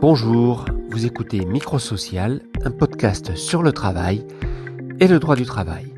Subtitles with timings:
[0.00, 4.26] Bonjour, vous écoutez Microsocial, un podcast sur le travail
[4.98, 5.92] et le droit du travail.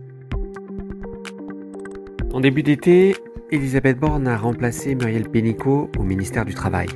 [2.33, 3.15] En début d'été,
[3.53, 6.89] Elisabeth Borne a remplacé Muriel Pénicaud au ministère du Travail.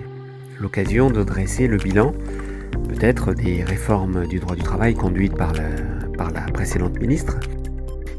[0.59, 2.11] L'occasion de dresser le bilan,
[2.89, 5.53] peut-être des réformes du droit du travail conduites par,
[6.19, 7.39] par la précédente ministre,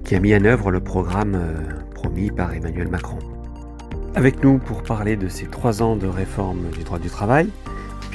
[0.05, 1.53] qui a mis en œuvre le programme euh,
[1.93, 3.19] promis par Emmanuel Macron.
[4.15, 7.49] Avec nous pour parler de ces trois ans de réforme du droit du travail,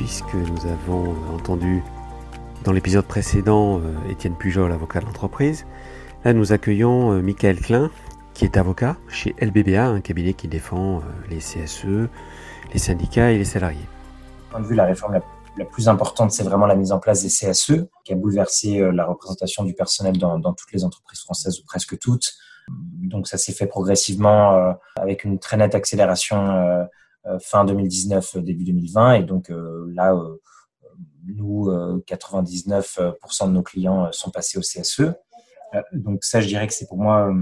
[0.02, 1.80] puisque nous avons entendu
[2.64, 5.64] dans l'épisode précédent euh, Étienne Pujol, avocat de l'entreprise.
[6.24, 7.88] Là, nous accueillons euh, Michael Klein,
[8.34, 12.08] qui est avocat chez LBBA, un cabinet qui défend euh, les CSE,
[12.72, 13.86] les syndicats et les salariés.
[14.50, 15.20] Point de vue, la réforme
[15.56, 19.04] la, plus importante, c'est vraiment la mise en place des CSE, qui a bouleversé la
[19.04, 22.34] représentation du personnel dans, toutes les entreprises françaises ou presque toutes.
[22.68, 26.84] Donc ça s'est fait progressivement avec une très nette accélération euh,
[27.40, 29.14] fin 2019, euh, début 2020.
[29.14, 30.14] Et donc euh, là,
[31.26, 31.70] nous,
[32.06, 35.14] 99% de nos clients sont passés au CSE.
[35.92, 37.32] donc ça, je dirais que c'est pour moi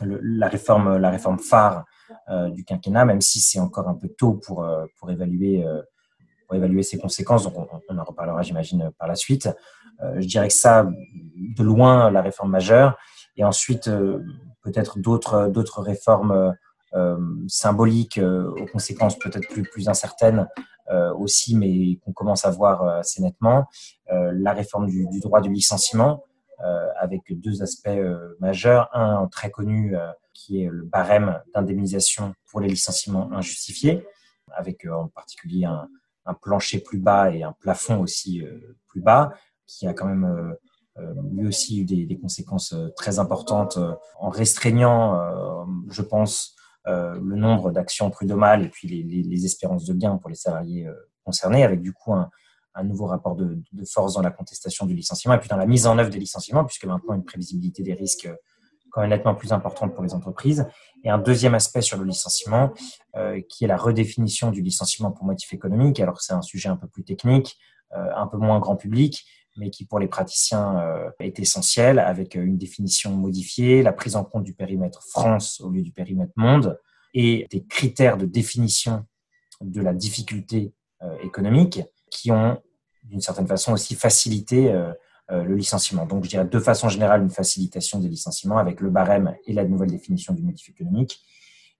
[0.00, 1.84] la réforme, la réforme phare
[2.50, 4.66] du quinquennat, même si c'est encore un peu tôt pour
[4.98, 5.62] pour évaluer
[6.46, 7.44] pour évaluer ses conséquences.
[7.44, 7.54] Donc
[7.90, 9.50] on, en reparlera, j'imagine, par la suite.
[10.00, 10.88] je dirais que ça,
[11.36, 12.96] de loin, la réforme majeure.
[13.36, 13.90] Et ensuite,
[14.64, 16.50] peut-être d'autres d'autres réformes euh,
[17.48, 20.48] symbolique, euh, aux conséquences peut-être plus, incertaines
[20.90, 23.66] euh, aussi, mais qu'on commence à voir assez nettement.
[24.08, 26.24] la réforme du, droit du licenciement,
[26.98, 28.00] avec deux aspects
[28.40, 28.88] majeurs.
[28.94, 29.94] Un très connu
[30.32, 34.06] qui est le barème d'indemnisation pour les licenciements injustifiés,
[34.52, 35.88] avec en particulier un,
[36.40, 38.42] plancher plus bas et un plafond aussi
[38.86, 39.32] plus bas,
[39.66, 40.56] qui a quand même
[41.32, 43.78] lui aussi eu des, conséquences très importantes
[44.18, 49.94] en restreignant, je pense, euh, le nombre d'actions prud'homales et puis les, les, espérances de
[49.94, 52.28] gains pour les salariés euh, concernés, avec du coup un,
[52.74, 55.66] un nouveau rapport de, de, force dans la contestation du licenciement et puis dans la
[55.66, 58.36] mise en œuvre des licenciements, puisque maintenant une prévisibilité des risques euh,
[58.94, 60.66] quand même nettement plus importante pour les entreprises.
[61.02, 62.72] Et un deuxième aspect sur le licenciement,
[63.16, 65.98] euh, qui est la redéfinition du licenciement pour motif économique.
[65.98, 67.58] Alors c'est un sujet un peu plus technique,
[67.92, 69.24] euh, un peu moins grand public,
[69.56, 74.24] mais qui pour les praticiens euh, est essentiel, avec une définition modifiée, la prise en
[74.24, 76.78] compte du périmètre France au lieu du périmètre monde,
[77.14, 79.06] et des critères de définition
[79.60, 80.72] de la difficulté
[81.02, 82.60] euh, économique qui ont
[83.04, 84.92] d'une certaine façon aussi facilité euh,
[85.28, 86.06] le licenciement.
[86.06, 89.64] Donc je dirais de façon générale une facilitation des licenciements avec le barème et la
[89.64, 91.20] nouvelle définition du motif économique.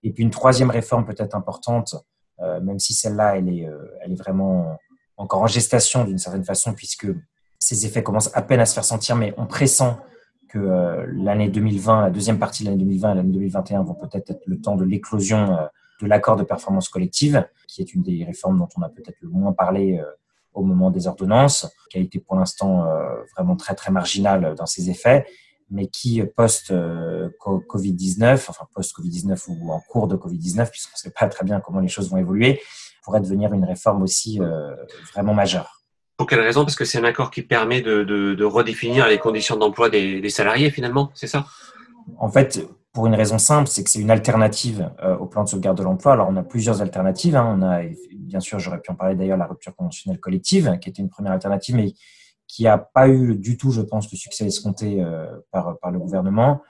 [0.03, 1.95] Et puis une troisième réforme peut-être importante,
[2.39, 3.67] même si celle-là elle est,
[4.01, 4.77] elle est vraiment
[5.17, 7.07] encore en gestation d'une certaine façon puisque
[7.65, 9.97] ces effets commencent à peine à se faire sentir, mais on pressent
[10.49, 14.29] que euh, l'année 2020, la deuxième partie de l'année 2020 et l'année 2021 vont peut-être
[14.29, 15.65] être le temps de l'éclosion euh,
[15.99, 19.29] de l'accord de performance collective, qui est une des réformes dont on a peut-être le
[19.29, 20.05] moins parlé euh,
[20.53, 22.85] au moment des ordonnances, qui a été pour l'instant
[23.35, 25.25] vraiment très très marginale dans ses effets,
[25.69, 31.43] mais qui post-Covid-19, enfin post-Covid-19 ou en cours de Covid-19, puisqu'on ne sait pas très
[31.43, 32.61] bien comment les choses vont évoluer,
[33.03, 34.39] pourrait devenir une réforme aussi
[35.13, 35.74] vraiment majeure.
[36.17, 36.63] Pour quelle raison?
[36.63, 41.11] Parce que c'est un accord qui permet de, redéfinir les conditions d'emploi des, salariés, finalement,
[41.13, 41.45] c'est ça?
[42.17, 45.49] En fait, pour une raison simple, c'est que c'est une alternative euh, au plan de
[45.49, 46.13] sauvegarde de l'emploi.
[46.13, 47.35] Alors, on a plusieurs alternatives.
[47.35, 47.57] Hein.
[47.59, 47.81] On a,
[48.13, 51.33] bien sûr, j'aurais pu en parler d'ailleurs, la rupture conventionnelle collective, qui était une première
[51.33, 51.93] alternative, mais
[52.47, 55.99] qui n'a pas eu du tout, je pense, le succès escompté euh, par, par le
[55.99, 56.61] gouvernement.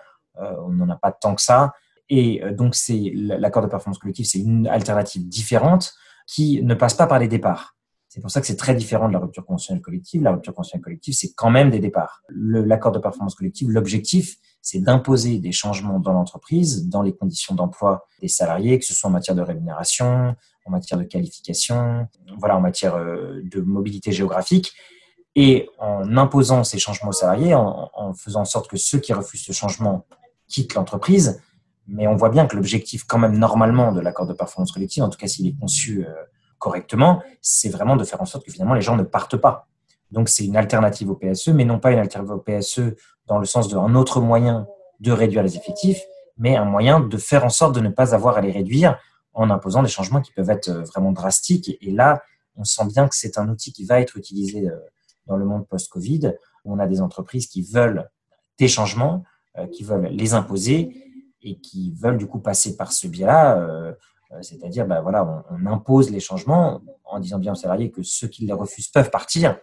[0.41, 1.73] Euh, on n'en a pas tant que ça.
[2.09, 5.93] Et euh, donc, c'est l'accord de performance collective, c'est une alternative différente
[6.27, 7.74] qui ne passe pas par les départs.
[8.15, 10.23] C'est pour ça que c'est très différent de la rupture conventionnelle collective.
[10.23, 12.21] La rupture conventionnelle collective, c'est quand même des départs.
[12.29, 18.07] L'accord de performance collective, l'objectif, c'est d'imposer des changements dans l'entreprise, dans les conditions d'emploi
[18.21, 20.33] des salariés, que ce soit en matière de rémunération,
[20.63, 24.71] en matière de qualification, voilà, en matière euh, de mobilité géographique.
[25.35, 29.11] Et en imposant ces changements aux salariés, en, en faisant en sorte que ceux qui
[29.11, 30.05] refusent ce changement
[30.47, 31.41] quittent l'entreprise,
[31.85, 35.09] mais on voit bien que l'objectif, quand même, normalement, de l'accord de performance collective, en
[35.09, 36.13] tout cas s'il est conçu euh,
[36.65, 39.67] correctement, c'est vraiment de faire en sorte que finalement les gens ne partent pas.
[40.09, 42.95] Donc c'est une alternative au PSE, mais non pas une alternative au PSE
[43.27, 44.65] dans le sens d'un autre moyen
[44.99, 46.01] de réduire les effectifs,
[46.39, 48.97] mais un moyen de faire en sorte de ne pas avoir à les réduire
[49.33, 51.77] en imposant des changements qui peuvent être vraiment drastiques.
[51.81, 52.23] Et là,
[52.55, 54.75] on sent bien que c'est un outil qui va être utilisé euh,
[55.27, 56.33] dans le monde post-Covid.
[56.63, 58.09] On a des entreprises qui veulent
[58.57, 59.23] des changements,
[59.59, 60.79] euh, qui veulent les imposer
[61.43, 63.93] et qui veulent du coup passer par ce biais-là euh, euh,
[64.41, 68.45] c'est-à-dire, ben voilà, on, impose les changements en disant bien aux salariés que ceux qui
[68.45, 69.57] les refusent peuvent partir.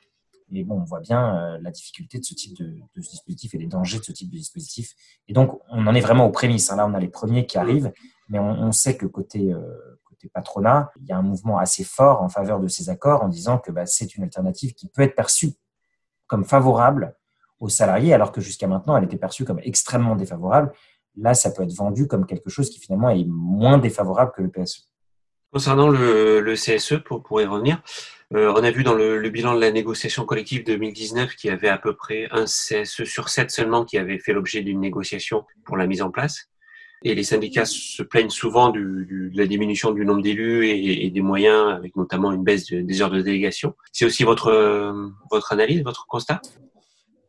[0.50, 3.66] Mais bon, on voit bien euh, la difficulté de ce type de, dispositif et les
[3.66, 4.94] dangers de ce type de dispositif.
[5.26, 6.70] Et donc, on en est vraiment aux prémices.
[6.70, 6.76] Hein.
[6.76, 7.90] Là, on a les premiers qui arrivent,
[8.28, 9.60] mais on, sait que côté, euh,
[10.04, 13.28] côté patronat, il y a un mouvement assez fort en faveur de ces accords en
[13.28, 15.54] disant que bah, c'est une alternative qui peut être perçue
[16.26, 17.16] comme favorable
[17.58, 20.72] aux salariés, alors que jusqu'à maintenant, elle était perçue comme extrêmement défavorable.
[21.16, 24.50] Là, ça peut être vendu comme quelque chose qui finalement est moins défavorable que le
[24.50, 24.88] PSE.
[25.52, 27.82] Concernant le, CSE, pour, pour y revenir,
[28.34, 31.68] euh, on a vu dans le, bilan de la négociation collective 2019 qu'il y avait
[31.68, 35.76] à peu près un CSE sur sept seulement qui avait fait l'objet d'une négociation pour
[35.76, 36.48] la mise en place.
[37.04, 41.20] Et les syndicats se plaignent souvent du, de la diminution du nombre d'élus et, des
[41.20, 43.74] moyens, avec notamment une baisse des heures de délégation.
[43.90, 46.40] C'est aussi votre, euh, votre analyse, votre constat?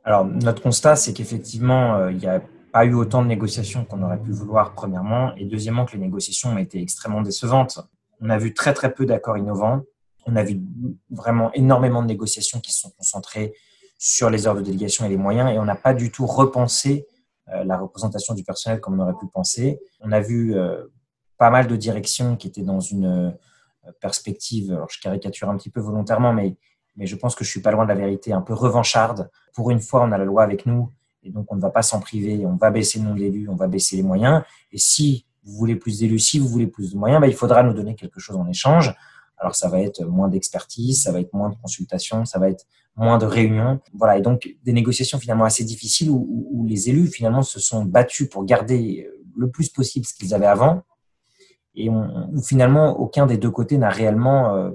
[0.04, 2.42] Alors, notre constat, c'est qu'effectivement, euh, il n'y a
[2.74, 6.54] pas eu autant de négociations qu'on aurait pu vouloir, premièrement, et deuxièmement, que les négociations
[6.54, 7.80] ont été extrêmement décevantes.
[8.20, 9.84] On a vu très, très peu d'accords innovants.
[10.26, 10.60] On a vu
[11.12, 13.54] vraiment énormément de négociations qui se sont concentrées
[14.00, 17.06] sur les heures de délégation et les moyens, et on n'a pas du tout repensé
[17.50, 19.80] euh, la représentation du personnel comme on aurait pu penser.
[20.02, 20.88] On a vu euh,
[21.38, 23.06] pas mal de directions qui étaient dans une
[23.86, 26.58] euh, perspective, alors je caricature un petit peu volontairement, mais,
[26.96, 29.30] mais je pense que je suis pas loin de la vérité, un peu revancharde.
[29.54, 30.90] Pour une fois, on a la loi avec nous,
[31.24, 33.56] et donc on ne va pas s'en priver, on va baisser le nombre d'élus, on
[33.56, 34.44] va baisser les moyens.
[34.72, 37.64] Et si vous voulez plus d'élus, si vous voulez plus de moyens, ben, il faudra
[37.64, 38.94] nous donner quelque chose en échange.
[39.38, 42.66] Alors ça va être moins d'expertise, ça va être moins de consultation, ça va être
[42.96, 43.80] moins de réunions.
[43.94, 48.30] Voilà, et donc des négociations finalement assez difficiles où, les élus finalement se sont battus
[48.30, 50.84] pour garder euh, le plus possible ce qu'ils avaient avant
[51.76, 54.72] et où finalement aucun des deux côtés n'a réellement euh,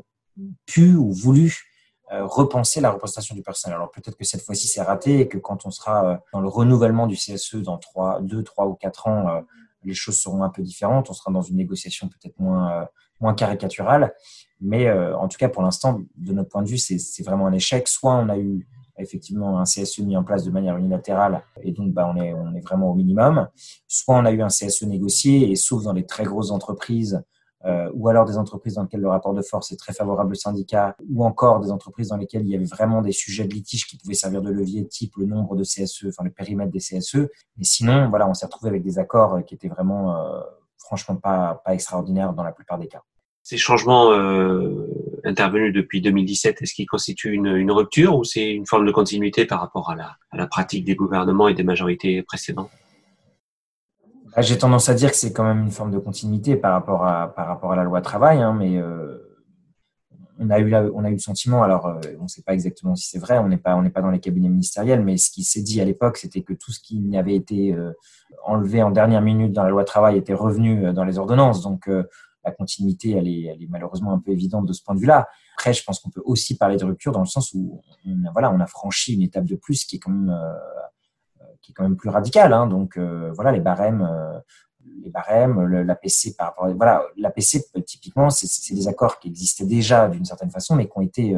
[0.66, 1.62] pu ou voulu
[2.10, 3.76] repenser la représentation du personnel.
[3.76, 7.06] Alors peut-être que cette fois-ci c'est raté et que quand on sera dans le renouvellement
[7.06, 9.42] du CSE dans 3, 2, 3 ou 4 ans,
[9.84, 11.10] les choses seront un peu différentes.
[11.10, 12.88] On sera dans une négociation peut-être moins,
[13.20, 14.14] moins caricaturale.
[14.60, 17.52] Mais euh, en tout cas, pour l'instant, de notre point de vue, c'est vraiment un
[17.52, 17.88] échec.
[17.88, 18.66] Soit on a eu
[18.98, 22.52] effectivement un CSE mis en place de manière unilatérale et donc bah, on, est, on
[22.54, 23.48] est vraiment au minimum.
[23.86, 27.22] Soit on a eu un CSE négocié et sauf dans les très grosses entreprises
[27.64, 30.34] euh, ou alors des entreprises dans lesquelles le rapport de force est très favorable au
[30.36, 33.86] syndicat ou encore des entreprises dans lesquelles il y avait vraiment des sujets de litige
[33.86, 37.28] qui pouvaient servir de levier type le nombre de CSE, enfin le périmètre des CSE.
[37.56, 40.40] Mais sinon, voilà, on s'est retrouvé avec des accords qui étaient vraiment euh,
[40.78, 43.02] franchement pas, pas extraordinaires dans la plupart des cas
[43.48, 44.86] ces changements euh,
[45.24, 49.60] intervenus depuis 2017, est-ce qu'ils constituent une, rupture ou c'est une forme de continuité par
[49.60, 49.96] rapport à
[50.36, 52.68] la, pratique des gouvernements et des majorités précédentes?
[54.36, 57.34] J'ai tendance à dire que c'est quand même une forme de continuité par rapport à,
[57.34, 59.16] par rapport à la loi travail, hein, mais euh,
[60.38, 62.94] on, a eu on a eu le sentiment, alors euh, on ne sait pas exactement
[62.94, 65.62] si c'est vrai, on n'est pas, pas dans les cabinets ministériels, mais ce qui s'est
[65.62, 67.76] dit à l'époque, c'était que tout ce qui avait été
[68.44, 71.62] enlevé en dernière minute dans la loi travail était revenu dans les ordonnances.
[71.62, 71.88] Donc,
[72.44, 75.28] la continuité, elle est, elle est, malheureusement un peu évidente de ce point de vue-là.
[75.54, 77.82] Après, je pense qu'on peut aussi parler de rupture dans le sens où
[78.32, 80.52] voilà, on a franchi une étape de plus qui est quand même, euh,
[81.60, 82.52] qui est quand même plus radicale.
[82.52, 82.66] Hein.
[82.66, 84.38] Donc euh, voilà, les barèmes, euh,
[85.02, 90.24] les barèmes, l'APC par rapport, voilà, l'APC typiquement, c'est des accords qui existaient déjà d'une
[90.24, 91.36] certaine façon, mais qui ont été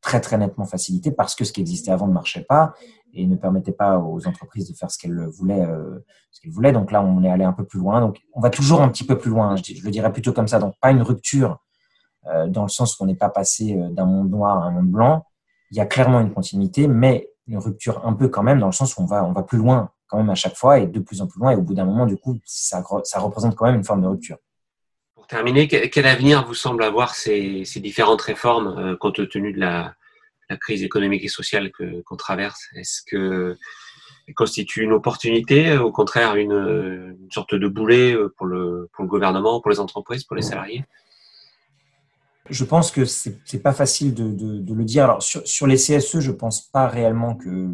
[0.00, 2.74] très très nettement facilités parce que ce qui existait avant ne marchait pas
[3.14, 6.72] et ne permettait pas aux entreprises de faire ce qu'elles voulaient, euh, ce qu'elles voulaient.
[6.72, 8.00] Donc là, on est allé un peu plus loin.
[8.00, 9.56] Donc on va toujours un petit peu plus loin.
[9.56, 10.58] Je, le dirais plutôt comme ça.
[10.58, 11.58] Donc pas une rupture
[12.26, 14.70] euh, dans le sens où on n'est pas passé euh, d'un monde noir à un
[14.72, 15.26] monde blanc.
[15.70, 18.72] Il y a clairement une continuité, mais une rupture un peu quand même dans le
[18.72, 21.00] sens où on va on va plus loin quand même à chaque fois et de
[21.00, 21.52] plus en plus loin.
[21.52, 24.06] Et au bout d'un moment, du coup, ça, ça représente quand même une forme de
[24.06, 24.38] rupture.
[25.14, 29.94] Pour terminer, quel avenir vous semble avoir ces, ces différentes réformes compte tenu de la
[30.50, 32.68] la crise économique et sociale qu'on traverse?
[32.74, 33.56] Est-ce que
[34.34, 39.70] constitue une opportunité, au contraire une, sorte de boulet pour le, pour le gouvernement, pour
[39.70, 40.84] les entreprises, pour les salariés?
[42.50, 45.04] Je pense que c'est n'est pas facile de, de, le dire.
[45.04, 47.70] Alors sur, sur, les CSE, je pense pas réellement que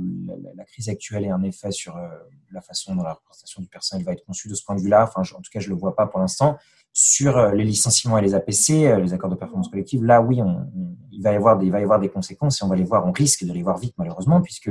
[0.54, 2.08] la, crise actuelle ait un effet sur euh,
[2.52, 5.04] la façon dont la représentation du personnel va être conçue de ce point de vue-là.
[5.04, 6.56] Enfin, en tout cas, je le vois pas pour l'instant.
[6.92, 10.40] Sur euh, les licenciements et les APC, euh, les accords de performance collective, là, oui,
[10.40, 10.70] on,
[11.10, 12.84] il, va y avoir des, il va y avoir des conséquences et on va les
[12.84, 14.70] voir, on risque de les voir vite, malheureusement, puisque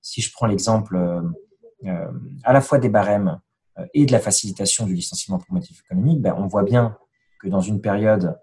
[0.00, 0.98] si je prends l'exemple
[2.44, 3.40] à la fois des barèmes
[3.92, 6.96] et de la facilitation du licenciement pour motif économique, ben, on voit bien
[7.40, 8.38] que dans une période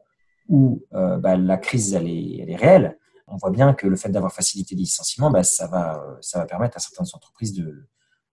[0.51, 4.09] où ben, la crise elle est, elle est, réelle, on voit bien que le fait
[4.09, 7.87] d'avoir facilité les licenciements, ça, va, ça va permettre à certaines entreprises de,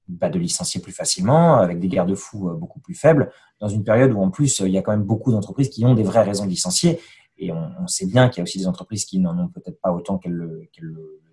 [0.09, 4.11] bah, de licencier plus facilement, avec des garde-fous euh, beaucoup plus faibles, dans une période
[4.13, 6.45] où en plus il y a quand même beaucoup d'entreprises qui ont des vraies raisons
[6.45, 6.99] de licencier.
[7.37, 9.93] Et on, sait bien qu'il y a aussi des entreprises qui n'en ont peut-être pas
[9.93, 10.71] autant qu'elles le,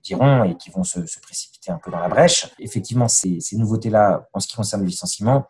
[0.04, 2.54] diront et qui vont se, précipiter un peu dans la brèche.
[2.60, 5.48] Effectivement, ces, nouveautés-là, en ce qui concerne le licenciement,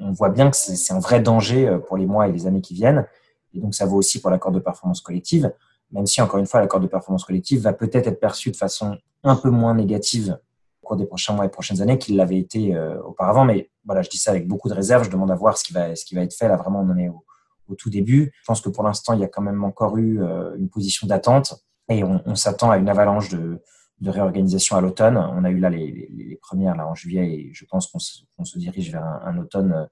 [0.00, 2.62] on, voit bien que c'est un vrai danger euh, pour les mois et les années
[2.62, 3.06] qui viennent.
[3.54, 5.52] Et donc ça vaut aussi pour l'accord de performance collective,
[5.90, 8.98] même si encore une fois l'accord de performance collective va peut-être être perçu de façon
[9.24, 10.38] un peu moins négative
[10.82, 13.44] cours des prochains mois et prochaines années qu'il l'avait été euh, auparavant.
[13.44, 15.04] Mais voilà, je dis ça avec beaucoup de réserve.
[15.04, 16.48] Je demande à voir ce qui va, être fait.
[16.48, 17.24] Là, vraiment, on en est au,
[17.68, 18.32] au tout début.
[18.40, 20.20] Je pense que pour l'instant, il y a quand même encore eu
[20.56, 21.54] une position d'attente
[21.88, 23.60] et on, s'attend à une avalanche de,
[24.04, 25.16] réorganisation à l'automne.
[25.16, 28.92] On a eu là les, premières là en juillet et je pense qu'on se, dirige
[28.92, 29.88] vers un, automne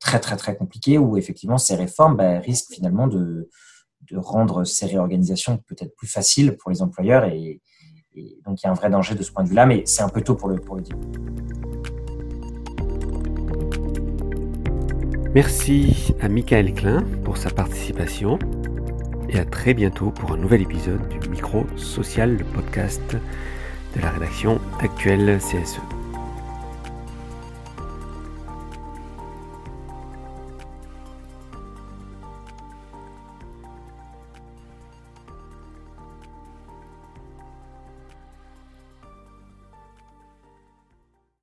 [0.00, 3.50] très très très compliqué où effectivement ces réformes ben, risquent finalement de,
[4.14, 7.60] rendre ces réorganisations peut-être plus faciles pour les employeurs et,
[8.46, 10.08] donc il y a un vrai danger de ce point de vue-là, mais c'est un
[10.08, 10.96] peu tôt pour le, pour le dire.
[15.34, 18.38] Merci à Michael Klein pour sa participation
[19.28, 23.02] et à très bientôt pour un nouvel épisode du Micro Social, le podcast
[23.94, 25.97] de la rédaction actuelle CSE.